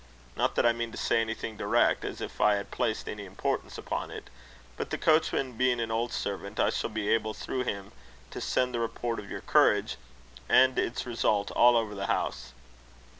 Not 0.35 0.55
that 0.55 0.65
I 0.65 0.73
mean 0.73 0.91
to 0.91 0.97
say 0.97 1.21
anything 1.21 1.57
direct, 1.57 2.03
as 2.03 2.21
if 2.21 2.41
I 2.41 2.63
placed 2.63 3.07
any 3.07 3.23
importance 3.23 3.77
upon 3.77 4.09
it; 4.09 4.31
but, 4.75 4.89
the 4.89 4.97
coachman 4.97 5.53
being 5.53 5.79
an 5.79 5.91
old 5.91 6.11
servant, 6.11 6.59
I 6.59 6.71
shall 6.71 6.89
be 6.89 7.09
able 7.09 7.35
through 7.35 7.65
him, 7.65 7.91
to 8.31 8.41
send 8.41 8.73
the 8.73 8.79
report 8.79 9.19
of 9.19 9.29
your 9.29 9.41
courage 9.41 9.97
and 10.49 10.79
its 10.79 11.05
result, 11.05 11.51
all 11.51 11.77
over 11.77 11.93
the 11.93 12.07
house." 12.07 12.51